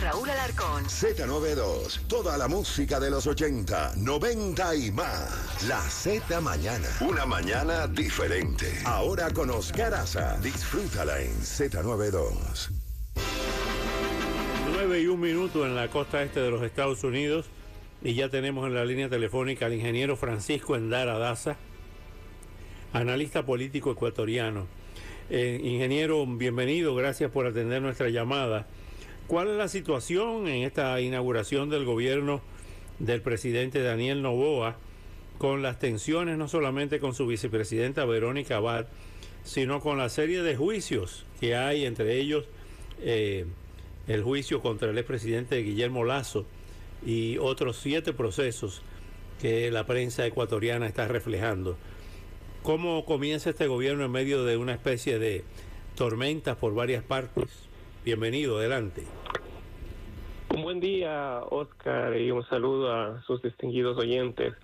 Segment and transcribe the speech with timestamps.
[0.00, 0.84] Raúl Alarcón.
[0.84, 5.66] Z92, toda la música de los 80, 90 y más.
[5.66, 6.88] La Z Mañana.
[7.00, 8.66] Una mañana diferente.
[8.84, 10.38] Ahora con Oscar Aza.
[10.38, 12.70] Disfrútala en Z92.
[14.72, 17.46] 9 y un minuto en la costa este de los Estados Unidos
[18.00, 21.56] y ya tenemos en la línea telefónica al ingeniero Francisco Endara Daza,
[22.92, 24.68] analista político ecuatoriano.
[25.30, 28.66] Eh, ingeniero, bienvenido, gracias por atender nuestra llamada.
[29.28, 32.40] ¿Cuál es la situación en esta inauguración del gobierno
[32.98, 34.78] del presidente Daniel Novoa
[35.36, 38.86] con las tensiones no solamente con su vicepresidenta Verónica Abad,
[39.44, 42.46] sino con la serie de juicios que hay, entre ellos
[43.02, 43.44] eh,
[44.06, 46.46] el juicio contra el expresidente Guillermo Lazo
[47.04, 48.80] y otros siete procesos
[49.42, 51.76] que la prensa ecuatoriana está reflejando?
[52.62, 55.44] ¿Cómo comienza este gobierno en medio de una especie de
[55.96, 57.67] tormentas por varias partes?
[58.08, 59.04] Bienvenido, adelante.
[60.54, 64.54] Un buen día, Oscar, y un saludo a sus distinguidos oyentes.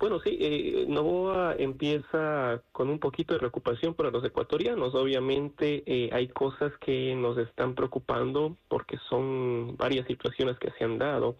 [0.00, 4.96] Bueno, sí, eh, Novoa empieza con un poquito de preocupación para los ecuatorianos.
[4.96, 10.98] Obviamente eh, hay cosas que nos están preocupando porque son varias situaciones que se han
[10.98, 11.36] dado.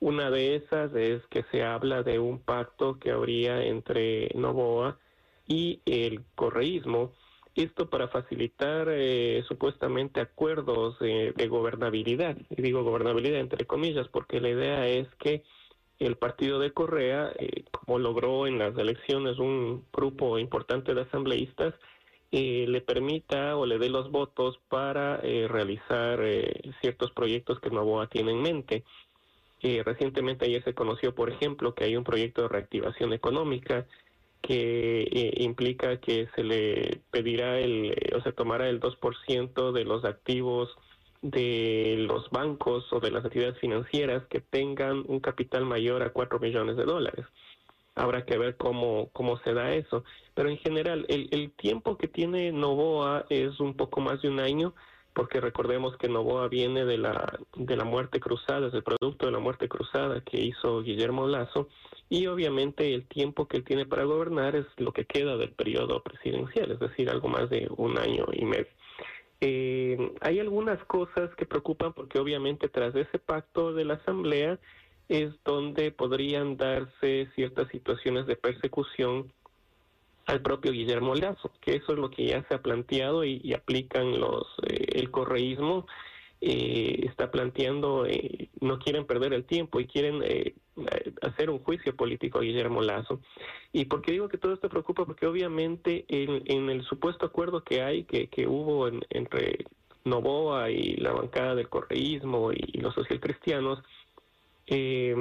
[0.00, 4.96] Una de esas es que se habla de un pacto que habría entre Novoa
[5.46, 7.12] y el correísmo
[7.54, 12.36] esto para facilitar eh, supuestamente acuerdos de gobernabilidad.
[12.50, 15.42] Y digo gobernabilidad entre comillas porque la idea es que
[15.98, 21.74] el partido de Correa, eh, como logró en las elecciones un grupo importante de asambleístas,
[22.32, 26.20] eh, le permita o le dé los votos para realizar
[26.80, 28.84] ciertos proyectos que Novoa tiene en mente.
[29.84, 33.86] recientemente ayer se conoció, por ejemplo, que hay un proyecto de reactivación económica
[34.42, 40.04] que eh, implica que se le pedirá el, o se tomará el 2% de los
[40.04, 40.76] activos
[41.22, 46.40] de los bancos o de las actividades financieras que tengan un capital mayor a 4
[46.40, 47.24] millones de dólares.
[47.94, 50.02] Habrá que ver cómo, cómo se da eso.
[50.34, 54.40] Pero en general, el, el tiempo que tiene Novoa es un poco más de un
[54.40, 54.74] año,
[55.14, 59.32] porque recordemos que Novoa viene de la, de la muerte cruzada, es el producto de
[59.32, 61.68] la muerte cruzada que hizo Guillermo Lazo,
[62.12, 66.02] y obviamente el tiempo que él tiene para gobernar es lo que queda del periodo
[66.02, 68.66] presidencial, es decir, algo más de un año y medio.
[69.40, 74.58] Eh, hay algunas cosas que preocupan porque obviamente tras ese pacto de la Asamblea
[75.08, 79.32] es donde podrían darse ciertas situaciones de persecución
[80.26, 84.20] al propio Guillermo Lazo, que eso es lo que ya se ha planteado y, aplican
[84.20, 85.86] los eh, el correísmo
[86.44, 90.54] eh, está planteando, eh, no quieren perder el tiempo y quieren eh,
[91.22, 93.20] hacer un juicio político a Guillermo Lazo.
[93.72, 95.06] ¿Y por qué digo que todo esto preocupa?
[95.06, 99.66] Porque obviamente en, el supuesto acuerdo que hay, que, que hubo entre
[100.04, 103.80] Novoa y la bancada del correísmo y, los socialcristianos,
[104.66, 105.14] eh,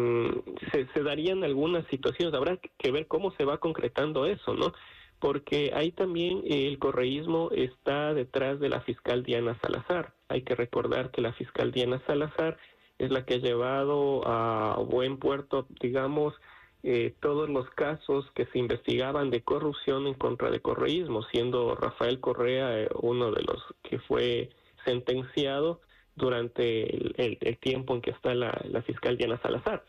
[0.72, 4.74] se, se darían algunas situaciones, habrá que ver cómo se va concretando eso, ¿no?
[5.22, 10.16] Porque ahí también el correísmo está detrás de la fiscal Diana Salazar.
[10.28, 12.58] Hay que recordar que la fiscal Diana Salazar
[12.98, 16.34] es la que ha llevado a buen puerto, digamos,
[16.82, 22.20] eh, todos los casos que se investigaban de corrupción en contra de correísmo, siendo Rafael
[22.20, 24.50] Correa eh, uno de los que fue
[24.86, 25.82] sentenciado
[26.16, 28.52] durante el, tiempo en que está la,
[28.88, 29.86] fiscal Diana Salazar.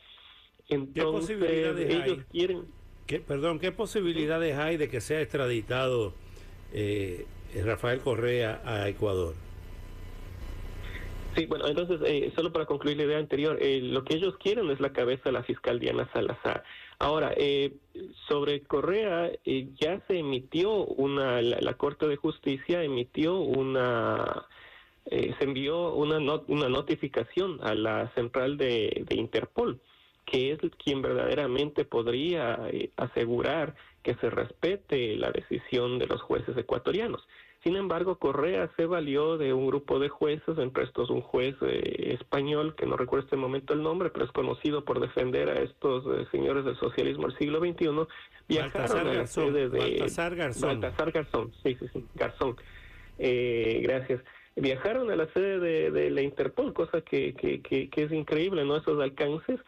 [0.68, 2.66] Entonces, ellos quieren
[3.20, 6.14] perdón, ¿qué posibilidades hay de que sea extraditado
[6.72, 7.26] eh,
[7.64, 9.34] Rafael Correa a Ecuador?
[11.34, 14.70] Sí, bueno, entonces, eh, solo para concluir la idea anterior, eh, lo que ellos quieren
[14.70, 16.62] es la cabeza de la fiscal Diana Salazar.
[16.98, 17.34] Ahora,
[18.28, 24.46] sobre Correa, ya se emitió una, la, Corte de Justicia emitió una,
[25.10, 29.80] se envió una, una notificación a la central de Interpol
[30.24, 36.56] que es quien verdaderamente podría eh, asegurar que se respete la decisión de los jueces
[36.56, 37.26] ecuatorianos.
[37.62, 42.16] Sin embargo, Correa se valió de un grupo de jueces, entre estos un juez eh,
[42.18, 46.04] español, que no recuerdo este momento el nombre, pero es conocido por defender a estos
[46.06, 48.06] eh, señores del socialismo del siglo XXI,
[48.48, 49.78] viajaron a la sede de...
[49.78, 50.80] Baltasar Garzón.
[50.80, 52.56] Baltasar Garzón, sí, sí, sí, Garzón.
[53.18, 54.20] gracias.
[54.56, 58.76] Viajaron a la sede de, la Interpol, cosa que, que, que, que es increíble, ¿no?
[58.76, 59.60] Esos alcances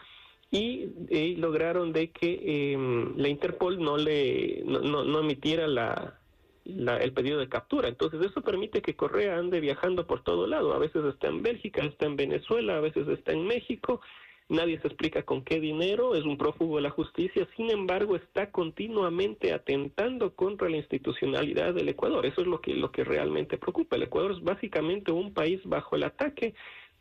[0.54, 6.20] y lograron de que em, la Interpol no le no, no, emitiera la,
[6.64, 7.88] el pedido de captura.
[7.88, 10.72] Entonces eso permite que Correa ande viajando por todo lado.
[10.72, 14.00] A veces está en Bélgica, está en Venezuela, a veces está en México.
[14.48, 18.50] Nadie se explica con qué dinero, es un prófugo de la justicia, sin embargo está
[18.50, 22.26] continuamente atentando contra la institucionalidad del Ecuador.
[22.26, 23.96] Eso es lo que, lo que realmente preocupa.
[23.96, 26.54] El Ecuador es básicamente un país bajo el ataque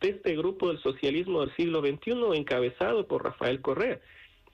[0.09, 3.99] este grupo del socialismo del siglo XXI encabezado por Rafael Correa.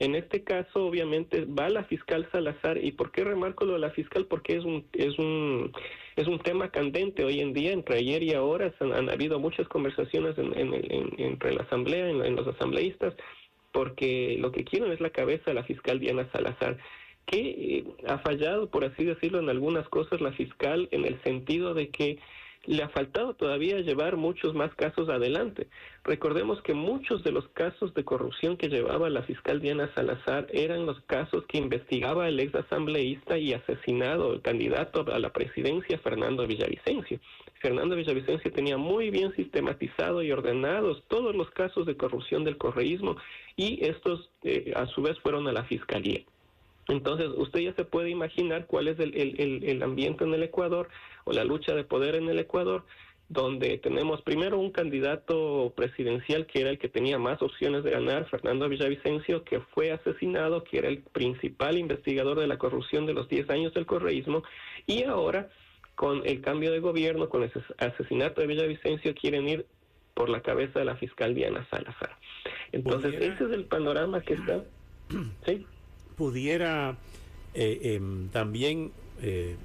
[0.00, 2.82] En este caso, obviamente, va la fiscal Salazar.
[2.82, 4.24] ¿Y por qué remarco lo de la fiscal?
[4.24, 5.72] Porque es un, es un,
[6.16, 7.72] es un tema candente hoy en día.
[7.72, 13.14] Entre ayer y ahora han, habido muchas conversaciones entre la asamblea, en, los asambleístas,
[13.72, 16.78] porque lo que quieren es la cabeza de la fiscal Diana Salazar
[17.26, 21.74] que eh, ha fallado, por así decirlo, en algunas cosas la fiscal en el sentido
[21.74, 22.18] de que
[22.66, 25.68] le ha faltado todavía llevar muchos más casos adelante.
[26.04, 30.86] Recordemos que muchos de los casos de corrupción que llevaba la fiscal Diana Salazar eran
[30.86, 36.46] los casos que investigaba el ex asambleísta y asesinado el candidato a la presidencia Fernando
[36.46, 37.18] Villavicencio.
[37.60, 43.16] Fernando Villavicencio tenía muy bien sistematizado y ordenados todos los casos de corrupción del correísmo
[43.56, 46.22] y estos eh, a su vez fueron a la fiscalía.
[46.90, 50.88] Entonces, usted ya se puede imaginar cuál es el, el, el, ambiente en el Ecuador
[51.24, 52.84] o la lucha de poder en el Ecuador,
[53.28, 58.28] donde tenemos primero un candidato presidencial que era el que tenía más opciones de ganar,
[58.28, 63.28] Fernando Villavicencio, que fue asesinado, que era el principal investigador de la corrupción de los
[63.28, 64.42] 10 años del correísmo,
[64.88, 65.48] y ahora,
[65.94, 69.66] con el cambio de gobierno, con el asesinato de Villavicencio, quieren ir
[70.14, 72.16] por la cabeza de la fiscal Diana Salazar.
[72.72, 74.64] Entonces, ese es el panorama que está.
[75.46, 75.64] ¿Sí?
[76.20, 76.98] Pudiera
[77.54, 79.56] eh, em, también eh,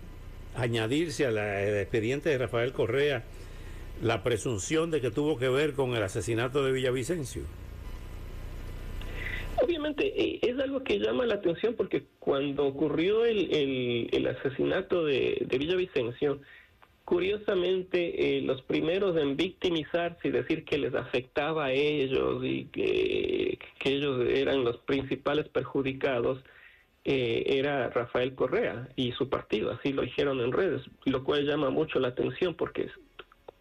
[0.56, 3.26] añadirse al expediente de Rafael Correa
[4.02, 7.44] la presunción de que tuvo que ver con el asesinato de Villavicencio?
[9.62, 15.46] Obviamente eh, es algo que llama la atención porque cuando ocurrió el, el, asesinato de,
[15.46, 16.40] de, Villavicencio,
[17.06, 23.92] curiosamente los primeros en victimizarse y decir que les afectaba a ellos y que que
[23.92, 26.40] ellos eran los principales perjudicados
[27.04, 31.70] eh, era Rafael Correa y su partido, así lo dijeron en redes, lo cual llama
[31.70, 32.90] mucho la atención porque,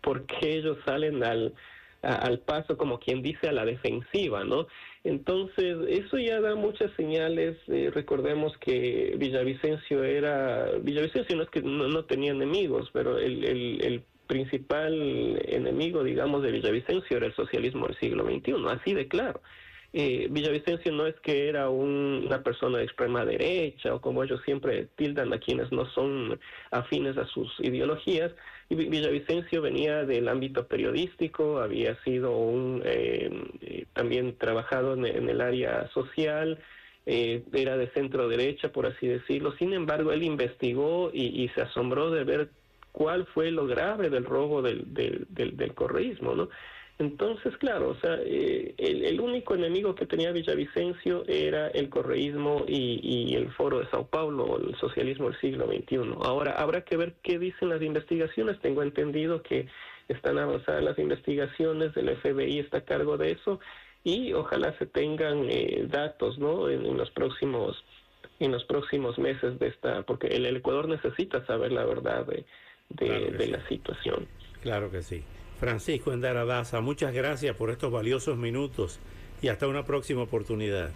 [0.00, 1.52] porque ellos salen al,
[2.00, 4.66] al paso como quien dice a la defensiva, ¿no?
[5.04, 7.58] Entonces, eso ya da muchas señales.
[7.68, 13.84] Eh, recordemos que Villavicencio era, Villavicencio no es que no, tenía enemigos, pero el, el,
[13.84, 19.42] el, principal enemigo, digamos, de Villavicencio era el socialismo del siglo XXI, así de claro
[19.96, 24.88] eh, Villavicencio no es que era una persona de extrema derecha o como ellos siempre
[24.96, 26.40] tildan a quienes no son
[26.72, 28.32] afines a sus ideologías.
[28.68, 33.30] Y Villavicencio venía del ámbito periodístico, había sido un eh,
[33.60, 36.58] eh, también trabajado en, el área social,
[37.06, 39.52] eh, era de centro derecha, por así decirlo.
[39.58, 42.48] Sin embargo, él investigó y, se asombró de ver
[42.90, 46.48] cuál fue lo grave del robo del, del, del, del correísmo, ¿no?
[46.98, 53.34] Entonces, claro, o sea, eh, el, único enemigo que tenía Villavicencio era el correísmo y,
[53.34, 56.14] el foro de Sao Paulo, el socialismo del siglo XXI.
[56.22, 58.60] Ahora, habrá que ver qué dicen las investigaciones.
[58.60, 59.66] Tengo entendido que
[60.06, 63.58] están avanzadas las investigaciones, del FBI está a cargo de eso
[64.04, 66.68] y ojalá se tengan eh, datos, ¿no?
[66.68, 67.82] En, los próximos
[68.38, 72.44] en los próximos meses de esta, porque el, Ecuador necesita saber la verdad de,
[72.90, 74.26] de, la situación.
[74.60, 75.24] Claro que sí.
[75.58, 78.98] Francisco Endaradaza, muchas gracias por estos valiosos minutos
[79.40, 80.90] y hasta una próxima oportunidad.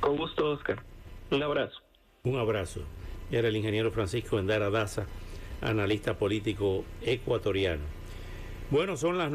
[0.00, 0.82] Con gusto, Oscar.
[1.30, 1.80] Un abrazo.
[2.24, 2.82] Un abrazo.
[3.30, 5.06] Era el ingeniero Francisco Endaradaza,
[5.62, 7.82] analista político ecuatoriano.
[8.70, 9.30] Bueno, son las